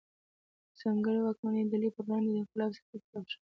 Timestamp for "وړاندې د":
2.05-2.35